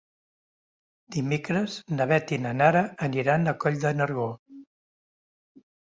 [1.15, 4.31] Dimecres na Beth i na Nara aniran a Coll de Nargó.